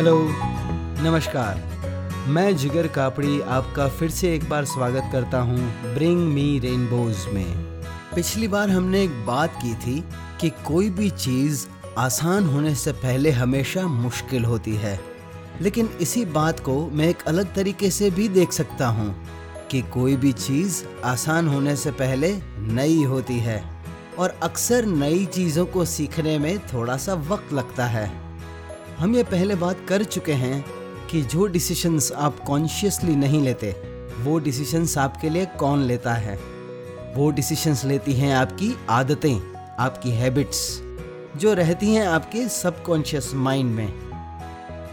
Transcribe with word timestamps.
Hello, 0.00 0.28
नमस्कार। 1.02 1.56
मैं 2.28 2.56
जिगर 2.56 2.86
कापड़ी 2.86 3.40
आपका 3.40 3.88
फिर 3.88 4.10
से 4.10 4.34
एक 4.34 4.48
बार 4.48 4.64
स्वागत 4.64 5.08
करता 5.12 5.40
हूँ 5.40 5.94
ब्रिंग 5.94 6.20
मी 6.20 6.58
रेनबोज 6.58 7.16
में। 7.32 7.82
पिछली 8.14 8.48
बार 8.48 8.70
हमने 8.70 9.02
एक 9.02 9.26
बात 9.26 9.54
की 9.56 9.74
थी 9.74 10.04
कि 10.40 10.50
कोई 10.50 10.90
भी 10.90 11.10
चीज़ 11.10 11.66
आसान 11.98 12.46
होने 12.46 12.74
से 12.74 12.92
पहले 12.92 13.30
हमेशा 13.30 13.86
मुश्किल 13.86 14.44
होती 14.44 14.74
है। 14.74 15.00
लेकिन 15.60 15.88
इसी 16.00 16.24
बात 16.24 16.60
को 16.60 16.90
मैं 16.90 17.08
एक 17.08 17.22
अलग 17.22 17.54
तरीके 17.54 17.90
से 17.90 18.10
भी 18.10 18.28
देख 18.28 18.52
सकता 18.52 18.88
हूँ 18.88 19.26
कि 19.70 19.82
कोई 19.82 20.16
भी 20.16 20.32
चीज़ 20.32 20.84
आसान 21.04 21.48
होने 21.48 21.76
से 21.76 21.90
पहले 21.90 22.40
नई 22.58 23.02
होती 23.02 23.38
है 23.38 23.70
और 24.18 24.40
अक्सर 24.42 24.86
नई 24.86 25.26
चीज़ों 25.26 25.66
को 25.66 25.84
सीखने 25.84 26.38
में 26.38 26.58
थोड़ा 26.58 26.96
सा 26.96 27.14
वक्त 27.14 27.52
लगता 27.52 27.84
है। 27.84 28.29
हम 29.00 29.14
ये 29.16 29.22
पहले 29.22 29.54
बात 29.54 29.76
कर 29.88 30.04
चुके 30.04 30.32
हैं 30.32 30.64
कि 31.10 31.22
जो 31.22 31.46
डिसीशंस 31.46 32.12
आप 32.12 32.40
कॉन्शियसली 32.40 33.16
नहीं 33.16 33.42
लेते, 33.42 33.70
वो 34.18 34.38
डिसीशंस 34.38 34.98
आपके 34.98 35.30
लिए 35.30 35.46
कौन 35.46 35.82
लेता 35.82 36.14
है? 36.14 36.38
वो 37.16 37.30
डिसीशंस 37.30 37.84
लेती 37.84 38.12
हैं 38.12 38.34
आपकी 38.34 38.78
आदतें, 38.90 39.40
आपकी 39.78 40.10
हैबिट्स 40.10 40.82
जो 41.36 41.54
रहती 41.54 41.94
हैं 41.94 42.06
आपके 42.06 42.48
सबकॉन्शियस 42.48 43.34
माइंड 43.34 43.70
में। 43.70 44.10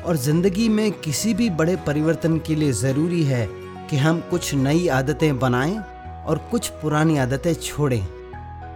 और 0.04 0.16
ज़िंदगी 0.16 0.70
में 0.70 0.92
किसी 0.92 1.34
भी 1.34 1.50
बड़े 1.50 1.76
परिवर्तन 1.76 2.38
के 2.38 2.56
लिए 2.56 2.72
ज़रूरी 2.72 3.24
है 3.24 3.48
कि 3.90 3.98
हम 3.98 4.22
कुछ 4.22 4.54
नई 4.54 4.88
आदतें 4.88 5.40
बनाएँ 5.40 5.78
और 6.26 6.48
कुछ 6.52 6.68
पुरानी 6.68 7.18
आदतें 7.18 7.54
छोड़ें। 7.54 8.08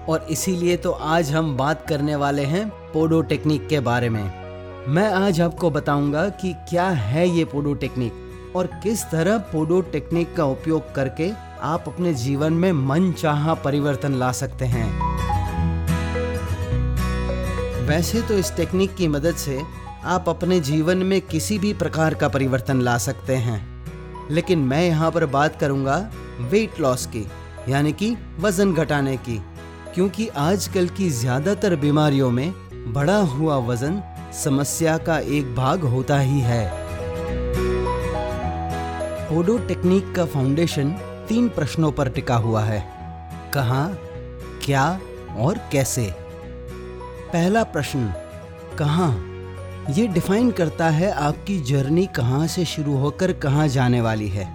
और 0.05 0.27
इसीलिए 0.31 0.77
तो 0.77 0.91
आज 0.91 1.31
हम 1.31 1.57
बात 1.57 1.85
करने 1.89 2.15
वाले 2.15 2.45
हैं 2.45 2.69
पोडो 2.69 3.21
टेक्निक 3.21 3.67
के 3.67 3.79
बारे 3.79 4.09
में। 4.09 4.40
मैं 4.87 5.07
आज 5.07 5.39
आपको 5.41 5.69
बताऊँगा 5.69 6.27
कि 6.41 6.53
क्या 6.69 6.87
है 6.89 7.27
ये 7.29 7.43
पोडो 7.45 7.73
टेक्निक 7.73 8.55
और 8.55 8.67
किस 8.83 9.03
तरह 9.03 9.37
पोडो 9.37 9.81
टेक्निक 9.81 10.33
का 10.35 10.45
उपयोग 10.45 10.93
करके 10.95 11.29
आप 11.63 11.83
अपने 11.87 12.13
जीवन 12.13 12.53
में 12.53 12.71
मन 12.71 13.11
चाह 13.11 13.53
परिवर्तन 13.55 14.13
ला 14.13 14.31
सकते 14.31 14.65
हैं। 14.65 14.85
वैसे 17.87 18.21
तो 18.21 18.33
इस 18.33 18.55
टेक्निक 18.55 18.95
की 18.95 19.07
मदद 19.07 19.35
से 19.35 19.61
आप 20.05 20.29
अपने 20.29 20.59
जीवन 20.59 20.97
में 20.97 21.19
किसी 21.21 21.59
भी 21.59 21.73
प्रकार 21.73 22.13
का 22.13 22.29
परिवर्तन 22.29 22.81
ला 22.81 22.97
सकते 22.97 23.35
हैं। 23.37 23.61
लेकिन 24.31 24.59
मैं 24.59 24.83
यहाँ 24.87 25.11
पर 25.11 25.25
बात 25.27 25.59
करूँगा 25.59 25.97
वेट 26.41 26.79
लॉस 26.79 27.05
की, 27.05 27.25
यानी 27.69 27.93
कि 27.93 28.15
वज़न 28.39 28.73
घटाने 28.73 29.15
की, 29.17 29.41
क्योंकि 29.93 30.27
आजकल 30.39 30.87
की 30.87 31.09
ज़्यादातर 31.11 31.75
बीमारियों 31.75 32.31
में 32.31 32.53
बढ़ा 32.93 33.17
हुआ 33.17 33.57
वज़न 33.67 34.01
समस्या 34.33 34.97
का 34.97 35.19
एक 35.19 35.55
भाग 35.55 35.81
होता 35.81 36.19
ही 36.19 36.39
है। 36.39 36.71
पोडो 39.29 39.57
टेक्निक 39.57 40.15
का 40.15 40.25
फाउंडेशन 40.25 40.91
तीन 41.29 41.49
प्रश्नों 41.49 41.91
पर 41.91 42.09
टिका 42.09 42.35
हुआ 42.35 42.63
है। 42.63 42.79
कहाँ, 43.53 43.99
क्या 44.65 44.99
और 45.37 45.57
कैसे? 45.71 46.15
पहला 47.33 47.63
प्रश्न, 47.63 48.13
कहाँ? 48.79 49.27
ये 49.89 50.07
डिफाइन 50.07 50.51
करता 50.51 50.89
है 50.89 51.11
आपकी 51.11 51.59
जर्नी 51.59 52.05
कहाँ 52.05 52.47
से 52.47 52.65
शुरू 52.65 52.97
होकर 52.97 53.33
कहाँ 53.33 53.67
जाने 53.67 54.01
वाली 54.01 54.29
है। 54.29 54.47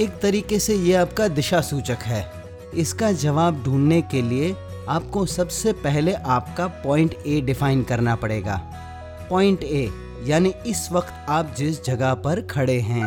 एक 0.00 0.10
तरीके 0.10 0.58
से 0.58 0.74
ये 0.74 0.94
आपका 0.94 1.28
दिशा 1.28 1.60
सूचक 1.60 1.98
है। 2.02 2.32
इसका 2.74 3.12
जवाब 3.12 3.62
ढूँढने 3.62 4.02
के 4.02 4.22
लिए 4.22 4.56
आपको 4.88 5.26
सबसे 5.26 5.72
पहले 5.72 6.12
आपका 6.12 6.66
पॉइंट 6.66 7.14
ए 7.26 7.40
डिफाइन 7.40 7.82
करना 7.82 8.14
पड़ेगा। 8.16 8.84
पॉइंट 9.30 9.64
ए, 9.64 9.88
यानी 10.24 10.52
इस 10.66 10.88
वक्त 10.92 11.26
आप 11.28 11.54
जिस 11.56 11.84
जगह 11.84 12.14
पर 12.14 12.40
खड़े 12.40 12.78
हैं। 12.80 13.04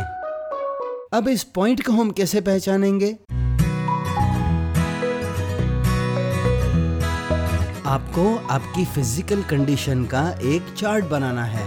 अब 1.14 1.28
इस 1.28 1.44
पॉइंट 1.56 1.86
को 1.86 1.92
हम 1.92 2.12
कैसे 2.12 2.42
पहचानेंगे? 2.42 3.12
आपको 7.88 8.36
आपकी 8.50 8.86
फ़िज़िकल 8.86 9.42
कंडीशन 9.42 10.06
का 10.06 10.30
एक 10.44 10.74
चार्ट 10.78 11.06
बनाना 11.06 11.44
है। 11.46 11.66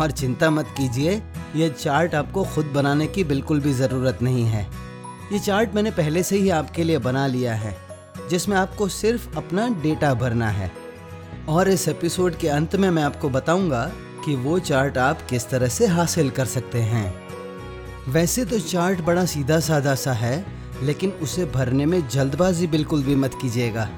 और 0.00 0.10
चिंता 0.10 0.50
मत 0.50 0.66
कीजिए 0.76 1.20
यह 1.56 1.68
चार्ट 1.68 2.14
आपको 2.14 2.44
खुद 2.44 2.66
बनाने 2.66 3.06
की 3.06 3.24
बिल्कुल 3.24 3.60
भी 3.60 3.72
ज़रूरत 3.72 4.22
नहीं 4.22 4.44
है। 4.44 4.66
ये 5.32 5.38
चार्ट 5.38 5.74
मैंने 5.74 5.90
पहले 5.90 6.22
से 6.22 6.36
ही 6.36 6.50
आपके 6.50 6.84
लिए 6.84 6.98
बना 6.98 7.26
लिया 7.26 7.54
है, 7.54 7.76
जिसमें 8.30 8.56
आपको 8.56 8.88
सिर्फ़ 8.88 9.36
अपना 9.36 9.68
डेटा 9.82 10.12
भरना 10.14 10.48
है। 10.48 10.70
और 11.48 11.68
इस 11.68 11.88
एपिसोड 11.88 12.36
के 12.36 12.48
अंत 12.48 12.76
में 12.76 12.90
मैं 12.90 13.02
आपको 13.02 13.28
बताऊँगा 13.28 13.92
कि 14.24 14.34
वो 14.36 14.58
चार्ट 14.58 14.98
आप 14.98 15.18
किस 15.30 15.48
तरह 15.48 15.68
से 15.68 15.86
हासिल 15.86 16.30
कर 16.30 16.44
सकते 16.44 16.80
हैं। 16.80 17.14
वैसे 18.08 18.44
तो 18.44 18.58
चार्ट 18.58 19.00
बड़ा 19.00 19.24
सीधा 19.24 19.60
साधा 19.60 19.94
सा 19.94 20.12
है, 20.12 20.46
लेकिन 20.82 21.10
उसे 21.10 21.44
भरने 21.44 21.86
में 21.86 22.08
जल्दबाजी 22.08 22.66
बिल्कुल 22.66 23.02
भी 23.02 23.14
मत 23.14 23.38
कीजिएगा। 23.42 23.88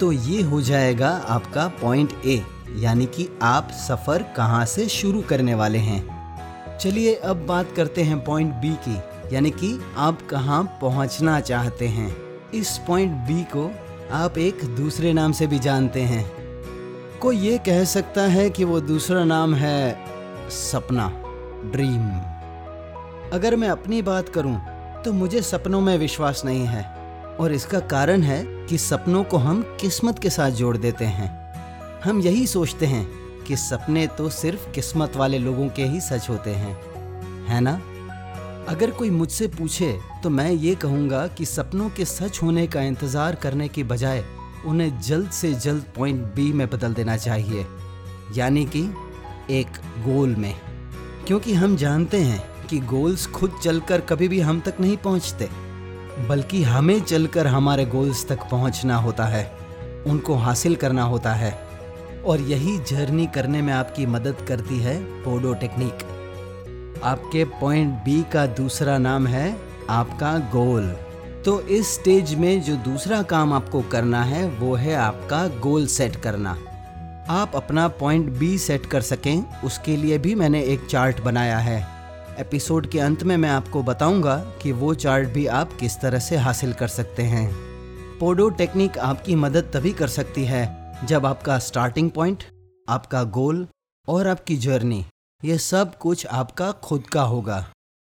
तो 0.00 0.12
ये 0.12 0.42
हो 0.42 0.60
जाएगा 0.60 1.10
आपका 1.28 1.68
पॉइंट 1.68 2.12
ए 2.26 2.42
यानी 2.76 3.06
कि 3.06 3.28
आप 3.42 3.70
सफ़र 3.70 4.22
कहाँ 4.36 4.64
से 4.66 4.88
शुरू 4.88 5.22
करने 5.22 5.54
वाले 5.54 5.78
हैं। 5.78 6.78
चलिए 6.78 7.14
अब 7.14 7.46
बात 7.46 7.72
करते 7.76 8.02
हैं 8.02 8.24
पॉइंट 8.24 8.54
बी 8.54 8.74
की, 8.88 8.98
यानी 9.34 9.50
कि 9.50 9.78
आप 9.96 10.26
कहाँ 10.30 10.78
पहुँचना 10.80 11.40
चाहते 11.40 11.88
हैं। 11.88 12.16
इस 12.54 12.78
पॉइंट 12.86 13.12
बी 13.12 13.42
को 13.56 13.70
आप 14.12 14.38
एक 14.38 14.64
दूसरे 14.76 15.12
नाम 15.12 15.32
से 15.32 15.46
भी 15.46 15.58
जानते 15.58 16.00
हैं। 16.00 16.39
कोई 17.20 17.36
ये 17.36 17.56
कह 17.58 17.82
सकता 17.84 18.22
है 18.22 18.48
कि 18.50 18.64
वो 18.64 18.80
दूसरा 18.80 19.24
नाम 19.24 19.54
है 19.54 20.50
सपना 20.50 21.08
ड्रीम 21.72 22.08
अगर 23.32 23.56
मैं 23.56 23.68
अपनी 23.68 24.00
बात 24.02 24.28
करूँ 24.28 24.54
तो 25.04 25.12
मुझे 25.12 25.42
सपनों 25.42 25.80
में 25.80 25.96
विश्वास 25.98 26.42
नहीं 26.44 26.64
है, 26.66 26.82
और 27.40 27.52
इसका 27.52 27.80
कारण 27.88 28.22
है 28.22 28.42
कि 28.66 28.78
सपनों 28.78 29.22
को 29.24 29.36
हम 29.36 29.62
किस्मत 29.80 30.18
के 30.18 30.30
साथ 30.30 30.50
जोड़ 30.52 30.76
देते 30.76 31.04
हैं। 31.04 31.28
हम 32.04 32.20
यही 32.20 32.46
सोचते 32.46 32.86
हैं 32.86 33.06
कि 33.46 33.56
सपने 33.58 34.06
तो 34.06 34.28
सिर्फ़ 34.30 34.70
किस्मत 34.72 35.16
वाले 35.16 35.38
लोगों 35.38 35.68
के 35.68 35.84
ही 35.84 36.00
सच 36.00 36.28
होते 36.30 36.50
हैं, 36.50 36.74
है 37.48 37.60
ना? 37.60 37.80
अगर 38.68 38.90
कोई 38.90 39.10
मुझसे 39.10 39.46
पूछे 39.50 39.96
तो 40.22 40.30
मैं 40.30 40.50
ये 40.50 40.74
कहूँगा 40.74 41.26
कि 41.28 41.44
सपनों 41.46 41.90
के 41.90 42.04
सच 42.04 42.42
होने 42.42 42.66
का 42.66 42.82
इंतज़ार 42.82 43.34
करने 43.34 43.68
की 43.68 43.84
बजाय 43.84 44.24
उन्हें 44.66 45.00
जल्द 45.00 45.30
से 45.30 45.54
जल्द 45.54 45.84
पॉइंट 45.96 46.20
बी 46.20 46.52
में 46.52 46.70
बदल 46.70 46.94
देना 46.94 47.16
चाहिए। 47.16 47.66
यानी 48.36 48.64
कि 48.64 48.94
एक 49.50 49.66
गोल 49.98 50.36
में। 50.36 50.54
क्योंकि 51.26 51.54
हम 51.54 51.76
जानते 51.76 52.16
हैं 52.16 52.66
कि 52.66 52.78
गोल्स 52.78 53.26
खुद 53.26 53.58
चलकर 53.62 54.00
कभी 54.00 54.28
भी 54.28 54.40
हम 54.40 54.60
तक 54.60 54.74
नहीं 54.80 54.96
पहुँचते, 54.96 55.48
बल्कि 56.28 56.62
हमें 56.62 57.00
चलकर 57.00 57.46
हमारे 57.46 57.86
गोल्स 57.86 58.28
तक 58.28 58.38
पहुँचना 58.50 58.96
होता 58.96 59.24
है, 59.24 59.52
उनको 60.06 60.34
हासिल 60.34 60.76
करना 60.76 61.02
होता 61.02 61.32
है। 61.32 61.70
और 62.26 62.40
यही 62.40 62.78
जर्नी 62.78 63.26
करने 63.26 63.62
में 63.62 63.72
आपकी 63.72 64.06
मदद 64.06 64.36
करती 64.48 64.78
है 64.78 65.04
पोडो 65.04 65.54
टेक्निक 65.54 65.94
आपके 67.04 67.44
पॉइंट 67.44 67.94
बी 67.94 68.22
का 68.22 68.46
दूसरा 68.46 68.98
नाम 68.98 69.26
है 69.26 69.60
आपका 69.90 70.38
गोल 70.38 70.96
तो 71.44 71.60
इस 71.60 71.94
स्टेज 71.94 72.34
में 72.34 72.62
जो 72.62 72.74
दूसरा 72.76 73.22
काम 73.22 73.52
आपको 73.52 73.80
करना 73.82 74.22
है, 74.22 74.46
वो 74.48 74.74
है 74.74 74.94
आपका 74.94 75.46
गोल 75.60 75.86
सेट 75.86 76.16
करना। 76.16 76.50
आप 77.30 77.52
अपना 77.54 77.86
पॉइंट 77.88 78.28
बी 78.30 78.58
सेट 78.58 78.86
कर 78.86 79.00
सकें, 79.00 79.62
उसके 79.62 79.96
लिए 79.96 80.18
भी 80.18 80.34
मैंने 80.34 80.62
एक 80.64 80.86
चार्ट 80.86 81.20
बनाया 81.20 81.58
है। 81.58 81.78
एपिसोड 82.38 82.90
के 82.90 83.00
अंत 83.00 83.22
में 83.22 83.36
मैं 83.36 83.48
आपको 83.48 83.82
बताऊँगा 83.82 84.36
कि 84.62 84.72
वो 84.72 84.94
चार्ट 84.94 85.28
भी 85.28 85.46
आप 85.46 85.72
किस 85.72 86.00
तरह 86.00 86.18
से 86.18 86.36
हासिल 86.36 86.72
कर 86.72 86.88
सकते 86.88 87.22
हैं। 87.22 87.48
पोडो 88.18 88.48
टेक्निक 88.50 88.98
आपकी 88.98 89.34
मदद 89.34 89.70
तभी 89.74 89.92
कर 89.92 90.08
सकती 90.08 90.44
है, 90.44 91.06
जब 91.06 91.26
आपका 91.26 91.58
स्टार्टिंग 91.58 92.10
पॉइंट 92.10 92.44
आपका 92.88 93.22
गोल 93.24 93.66
और 94.08 94.26
आपकी 94.26 94.56
जर्नी 94.56 95.04
ये 95.42 95.58
सब 95.58 95.98
कुछ 95.98 96.26
आपका 96.26 96.72
खुद 96.72 97.06
का 97.06 97.22
होगा। 97.22 97.66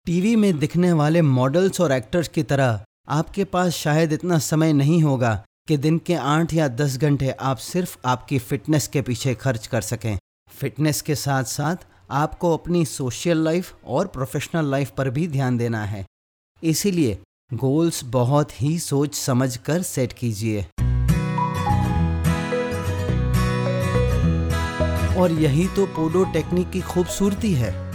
टीवी 0.06 0.36
में 0.36 0.57
दिखने 0.60 0.92
वाले 0.94 1.22
मॉडल्स 1.22 1.81
और 1.81 1.92
एक्टर्स 1.92 2.28
की 2.28 2.44
तरह 2.44 2.80
आपके 3.09 3.44
पास 3.44 3.71
शायद 3.71 4.13
इतना 4.13 4.39
समय 4.39 4.74
नहीं 4.74 5.04
होगा 5.04 5.44
कि 5.68 5.77
दिन 5.77 5.98
के 5.98 6.13
आठ 6.13 6.54
या 6.54 6.68
दस 6.68 6.98
घंटे 6.98 7.30
आप 7.30 7.57
सिर्फ़ 7.57 7.98
आपकी 8.06 8.39
फिटनेस 8.39 8.88
के 8.88 9.01
पीछे 9.01 9.33
खर्च 9.33 9.68
कर 9.68 9.81
सकें। 9.81 10.19
फिटनेस 10.50 11.01
के 11.01 11.15
साथ 11.15 11.44
साथ 11.44 11.75
आपको 12.12 12.57
अपनी 12.57 12.86
सोशल 12.86 13.38
लाइफ 13.38 13.74
और 13.86 14.07
प्रोफेशनल 14.07 14.65
लाइफ 14.65 14.92
पर 14.98 15.09
भी 15.09 15.27
ध्यान 15.27 15.57
देना 15.57 15.86
है। 15.86 16.06
इसीलिए 16.63 17.19
गोल्स 17.54 18.04
बहुत 18.04 18.62
ही 18.62 18.80
सोच 18.80 19.15
समझ 19.15 19.57
कर 19.57 19.81
सेट 19.81 20.13
कीजिए। 20.13 20.62
और 25.15 25.31
यही 25.31 25.68
तो 25.68 25.86
पोडो 25.86 26.24
टेक्निक 26.25 26.69
की 26.69 26.81
खूबसूरती 26.81 27.54
है। 27.54 27.94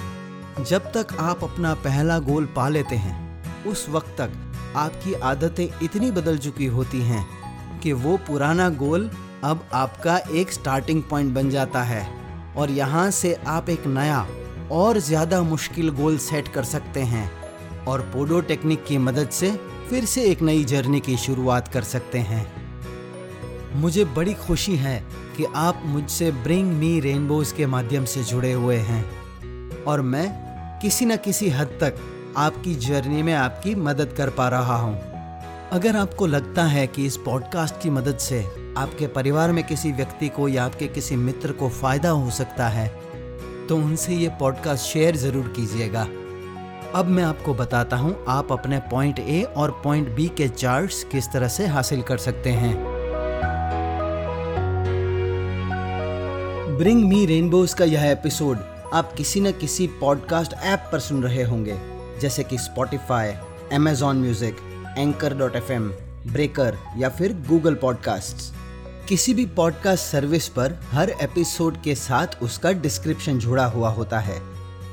जब 0.65 0.93
तक 0.93 1.07
आप 1.21 1.45
अपना 1.45 1.75
पहला 1.75 2.19
गोल 2.19 2.47
पा 2.47 2.69
लेते 2.69 2.97
हैं, 2.97 3.43
उस 3.65 3.89
वक्त 3.89 4.15
तक 4.19 4.49
आपकी 4.77 5.15
आदतें 5.15 5.67
इतनी 5.83 6.11
बदल 6.11 6.39
चुकी 6.39 6.67
होती 6.67 7.01
हैं 7.01 7.25
कि 7.81 7.93
वो 7.93 8.17
पुराना 8.17 8.69
गोल 8.69 9.11
अब 9.45 9.67
आपका 9.73 10.17
एक 10.33 10.53
स्टार्टिंग 10.53 11.03
पॉइंट 11.03 11.35
बन 11.35 11.51
जाता 11.51 11.83
है। 11.83 12.07
और 12.57 12.71
यहाँ 12.71 13.11
से 13.11 13.35
आप 13.47 13.69
एक 13.71 13.87
नया 13.87 14.27
और 14.73 14.99
ज़्यादा 14.99 15.43
मुश्किल 15.43 15.91
गोल 15.91 16.19
सेट 16.19 16.49
कर 16.49 16.65
सकते 16.65 17.01
हैं 17.03 17.31
और 17.87 18.01
पोडो 18.13 18.41
टेक्निक 18.41 18.85
की 18.85 18.99
मदद 18.99 19.29
से 19.31 19.51
फिर 19.91 20.05
से 20.05 20.25
एक 20.25 20.43
नई 20.43 20.65
जर्नी 20.65 21.01
की 21.01 21.17
शुरुआत 21.17 21.69
कर 21.69 21.83
सकते 21.83 22.19
हैं। 22.19 22.45
मुझे 23.75 24.05
बड़ी 24.05 24.35
खुशी 24.37 24.77
है 24.77 24.99
कि 25.37 25.45
आप 25.57 25.83
मुझसे 25.85 26.31
ब्रिंग 26.33 26.73
मी 26.73 26.99
रेनबोज 27.01 27.53
के 27.53 27.67
माध्यम 27.67 28.05
से 28.05 28.25
जुड़े 28.25 28.53
हुए 28.53 28.77
हैं 28.77 29.05
और 29.85 30.01
मैं 30.01 30.29
किसी 30.83 31.05
न 31.05 31.17
किसी 31.17 31.49
हद 31.49 31.79
तक 31.81 31.95
आपकी 32.37 32.75
जर्नी 32.75 33.23
में 33.23 33.33
आपकी 33.35 33.75
मदद 33.75 34.13
कर 34.17 34.31
पा 34.31 34.49
रहा 34.49 34.77
हूँ। 34.77 34.95
अगर 35.73 35.97
आपको 35.97 36.27
लगता 36.27 36.65
है 36.65 36.87
कि 36.87 37.07
इस 37.07 37.17
पॉडकास्ट 37.17 37.81
की 37.83 37.91
मदद 37.91 38.19
से 38.19 38.41
आपके 38.79 39.07
परिवार 39.07 39.53
में 39.53 39.63
किसी 39.65 39.93
व्यक्ति 39.93 40.29
को 40.29 40.49
या 40.49 40.65
आपके 40.65 40.87
किसी 40.89 41.17
मित्र 41.17 41.53
को 41.53 41.69
फ़ायदा 41.71 42.11
हो 42.11 42.31
सकता 42.31 42.69
है 42.69 42.87
तो 43.69 43.77
उनसे 43.77 44.15
ये 44.15 44.29
पॉडकास्ट 44.41 44.85
शेयर 44.85 45.17
ज़रूर 45.17 45.53
कीजिएगा। 45.57 46.03
अब 46.95 47.07
मैं 47.07 47.23
आपको 47.23 47.55
बताता 47.55 47.97
हूँ 47.97 48.17
आप 48.29 48.53
अपने 48.53 48.79
पॉइंट 48.91 49.19
ए 49.19 49.43
और 49.57 49.71
पॉइंट 49.85 50.09
बी 50.09 50.29
के 50.29 50.49
चार्ट्स 50.49 51.05
किस 51.05 51.31
तरह 51.33 51.49
से 51.49 51.67
हासिल 51.67 52.03
कर 52.03 52.19
सकते 52.19 52.51
हैं। 52.51 52.75
ब्रिंग 56.79 57.05
मी 57.05 57.25
रेनबोज 57.27 57.75
का 57.75 57.85
यह 57.85 58.11
एपिसोड 58.11 58.59
आप 58.95 59.13
किसी 59.13 59.41
न 59.41 59.53
किसी 59.53 59.87
पॉडकास्ट 60.01 60.55
ऐप 60.55 60.89
पर 60.93 60.99
सुन 61.01 61.23
रहे 61.23 61.43
होंगे। 61.43 61.79
जैसे 62.21 62.45
कि 62.45 62.59
Spotify 62.59 63.33
Amazon 63.73 64.17
music 64.17 64.57
anchor 64.99 65.35
dot 65.35 65.57
F 65.57 65.73
breaker 66.33 66.79
या 66.97 67.09
फिर 67.09 67.33
गूगल 67.33 67.75
पॉडकास्ट 67.75 68.55
किसी 69.09 69.35
भी 69.35 69.47
पॉडकास्ट 69.47 70.05
सर्विस 70.05 70.49
पर 70.49 70.73
हर 70.91 71.11
एपिसोड 71.11 71.83
के 71.83 71.95
साथ 71.95 72.27
उसका 72.43 72.73
डिस्क्रिप्शन 72.73 73.39
जुड़ा 73.39 73.65
हुआ 73.65 73.89
होता 73.89 74.19
है। 74.19 74.43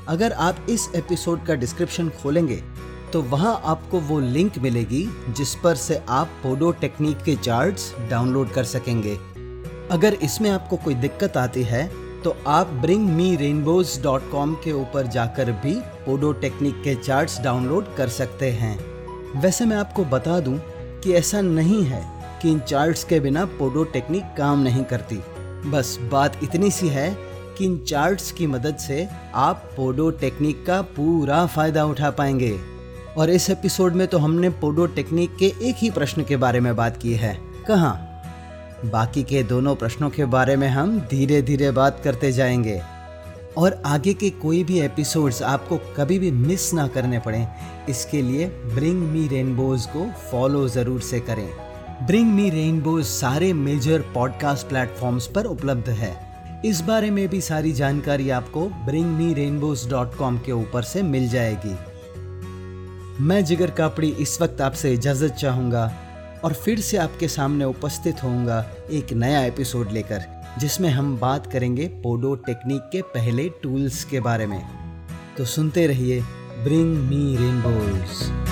अगर 0.08 0.32
आप 0.32 0.66
इस 0.70 0.88
एपिसोड 0.94 1.46
का 1.46 1.54
डिस्क्रिप्शन 1.54 2.08
खोलेंगे 2.08 2.62
तो 3.12 3.22
वहाँ 3.22 3.62
आपको 3.64 4.00
वो 4.00 4.20
लिंक 4.20 4.58
मिलेगी 4.58 5.08
जिस 5.28 5.54
पर 5.54 5.74
से 5.74 6.02
आप 6.08 6.26
पोडो 6.26 6.70
टेक्निक 6.70 7.22
के 7.22 7.36
चार्ट्स 7.36 7.94
डाउनलोड 8.10 8.52
कर 8.52 8.64
सकेंगे। 8.64 9.14
अगर 9.90 10.14
इसमें 10.14 10.50
आपको 10.50 10.76
कोई 10.76 10.94
दिक्कत 10.94 11.36
आती 11.36 11.62
है 11.62 11.92
तो 12.24 12.36
आप 12.46 12.66
bring 12.66 13.08
me 13.08 13.36
rainbows 13.36 14.02
dot 14.02 14.30
com 14.30 14.54
के 14.54 14.72
ऊपर 14.72 15.06
जाकर 15.06 15.50
भी 15.52 15.74
पोडो 16.06 16.32
टेक्निक 16.32 16.82
के 16.82 16.94
चार्ट्स 16.94 17.40
डाउनलोड 17.40 17.94
कर 17.96 18.08
सकते 18.08 18.50
हैं। 18.50 18.78
वैसे 19.40 19.64
मैं 19.64 19.76
आपको 19.76 20.04
बता 20.04 20.40
दूँ 20.40 20.58
कि 21.04 21.12
ऐसा 21.12 21.40
नहीं 21.40 21.82
है 21.84 22.02
कि 22.42 22.50
इन 22.50 22.58
चार्ट्स 22.58 23.04
के 23.04 23.20
बिना 23.20 23.44
पोडो 23.44 23.84
टेक्निक 23.84 24.24
काम 24.38 24.62
नहीं 24.62 24.84
करती। 24.84 25.16
बस 25.70 25.98
बात 26.02 26.40
इतनी 26.42 26.70
सी 26.70 26.88
है 26.88 27.16
कि 27.58 27.64
इन 27.64 27.78
चार्ट्स 27.78 28.32
की 28.32 28.46
मदद 28.46 28.76
से 28.76 29.08
आप 29.34 29.70
पोडो 29.76 30.10
टेक्निक 30.10 30.66
का 30.66 30.82
पूरा 30.82 31.46
फ़ायदा 31.46 31.84
उठा 31.84 32.10
पाएँगे। 32.10 32.58
और 33.18 33.30
इस 33.30 33.50
एपिसोड 33.50 33.94
में 33.94 34.06
तो 34.08 34.18
हमने 34.18 34.50
पोडो 34.50 34.86
टेक्निक 34.86 35.36
के 35.36 35.52
एक 35.62 35.76
ही 35.78 35.90
प्रश्न 35.90 36.24
के 36.24 36.36
बारे 36.36 36.60
में 36.60 36.76
बात 36.76 36.96
की 36.96 37.14
है। 37.14 37.38
कहाँ? 37.68 38.09
बाकी 38.86 39.22
के 39.22 39.42
दोनों 39.42 39.74
प्रश्नों 39.76 40.10
के 40.10 40.24
बारे 40.24 40.56
में 40.56 40.68
हम 40.68 40.98
धीरे 41.00 41.42
धीरे 41.42 41.70
बात 41.70 42.00
करते 42.04 42.32
जाएँगे। 42.32 42.80
और 43.58 43.82
आगे 43.86 44.14
के 44.14 44.30
कोई 44.30 44.62
भी 44.64 44.80
एपिसोड्स 44.80 45.42
आपको 45.42 45.78
कभी 45.96 46.18
भी 46.18 46.30
मिस 46.30 46.72
ना 46.74 46.86
करने 46.88 47.18
पड़े, 47.18 47.46
इसके 47.88 48.22
लिए 48.22 48.46
ब्रिंग 48.46 49.02
मी 49.02 49.26
रेनबोज 49.28 49.86
को 49.86 50.06
फॉलो 50.30 50.68
ज़रूर 50.68 51.00
से 51.00 51.20
करें। 51.20 51.48
ब्रिंग 52.06 52.32
मी 52.34 52.50
रेनबोज 52.50 53.04
सारे 53.04 53.52
मेजर 53.52 54.04
पॉडकास्ट 54.14 54.66
प्लेटफॉर्म्स 54.66 55.26
पर 55.26 55.44
उपलब्ध 55.44 55.88
है। 55.88 56.14
इस 56.64 56.80
बारे 56.80 57.10
में 57.10 57.28
भी 57.28 57.40
सारी 57.40 57.72
जानकारी 57.72 58.30
आपको 58.30 58.68
bring 58.86 59.06
me 59.06 59.32
rainbows 59.34 59.88
dot 59.90 60.14
com 60.14 60.38
के 60.38 60.52
ऊपर 60.52 60.82
से 60.82 61.02
मिल 61.02 61.28
जाएगी। 61.28 61.76
मैं 63.24 63.44
जिगर 63.44 63.70
कापड़ी 63.70 64.08
इस 64.08 64.40
वक्त 64.42 64.60
आपसे 64.60 64.92
इजाज़त 64.92 65.32
चाहूँगा। 65.32 65.92
और 66.44 66.52
फिर 66.54 66.80
से 66.80 66.96
आपके 66.96 67.28
सामने 67.28 67.64
उपस्थित 67.64 68.22
होऊँगा 68.22 68.64
एक 68.90 69.12
नया 69.12 69.44
एपिसोड 69.44 69.90
लेकर, 69.90 70.24
जिसमें 70.58 70.88
हम 70.90 71.16
बात 71.18 71.52
करेंगे 71.52 71.86
पोडो 72.02 72.34
टेक्निक 72.34 72.82
के 72.82 73.02
पहले 73.02 73.48
टूल्स 73.62 74.04
के 74.04 74.20
बारे 74.20 74.46
में। 74.46 74.62
तो 75.36 75.44
सुनते 75.44 75.86
रहिए 75.86 76.20
ब्रिंग 76.64 76.96
मी 76.96 77.36
रेनबोज 77.36 78.49